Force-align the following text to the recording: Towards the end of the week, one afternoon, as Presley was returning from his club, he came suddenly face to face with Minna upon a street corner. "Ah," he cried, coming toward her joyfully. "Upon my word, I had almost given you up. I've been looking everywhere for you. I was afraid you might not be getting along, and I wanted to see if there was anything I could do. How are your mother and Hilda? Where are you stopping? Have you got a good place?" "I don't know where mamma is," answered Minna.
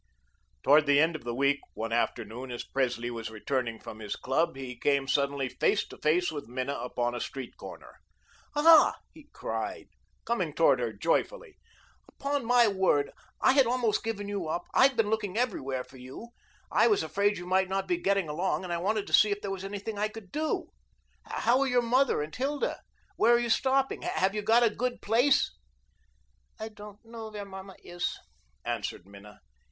Towards 0.63 0.87
the 0.87 0.99
end 0.99 1.15
of 1.15 1.25
the 1.25 1.35
week, 1.35 1.59
one 1.75 1.91
afternoon, 1.93 2.49
as 2.51 2.63
Presley 2.63 3.11
was 3.11 3.29
returning 3.29 3.79
from 3.79 3.99
his 3.99 4.15
club, 4.15 4.55
he 4.55 4.75
came 4.75 5.07
suddenly 5.07 5.47
face 5.47 5.87
to 5.89 5.97
face 5.99 6.31
with 6.31 6.47
Minna 6.47 6.73
upon 6.79 7.13
a 7.13 7.19
street 7.21 7.55
corner. 7.55 7.99
"Ah," 8.55 8.95
he 9.13 9.27
cried, 9.31 9.89
coming 10.25 10.55
toward 10.55 10.79
her 10.79 10.91
joyfully. 10.91 11.59
"Upon 12.13 12.43
my 12.45 12.67
word, 12.67 13.11
I 13.41 13.51
had 13.53 13.67
almost 13.67 14.03
given 14.03 14.27
you 14.27 14.47
up. 14.47 14.63
I've 14.73 14.95
been 14.97 15.11
looking 15.11 15.37
everywhere 15.37 15.83
for 15.83 15.97
you. 15.97 16.29
I 16.71 16.87
was 16.87 17.03
afraid 17.03 17.37
you 17.37 17.45
might 17.45 17.69
not 17.69 17.87
be 17.87 17.97
getting 17.97 18.27
along, 18.27 18.63
and 18.63 18.73
I 18.73 18.79
wanted 18.79 19.05
to 19.05 19.13
see 19.13 19.29
if 19.29 19.41
there 19.41 19.51
was 19.51 19.63
anything 19.63 19.99
I 19.99 20.07
could 20.07 20.31
do. 20.31 20.71
How 21.25 21.59
are 21.59 21.67
your 21.67 21.83
mother 21.83 22.23
and 22.23 22.35
Hilda? 22.35 22.81
Where 23.17 23.33
are 23.35 23.39
you 23.39 23.51
stopping? 23.51 24.01
Have 24.01 24.33
you 24.33 24.41
got 24.41 24.63
a 24.63 24.71
good 24.71 24.99
place?" 25.03 25.55
"I 26.59 26.69
don't 26.69 27.05
know 27.05 27.29
where 27.29 27.45
mamma 27.45 27.75
is," 27.83 28.17
answered 28.65 29.05
Minna. 29.05 29.41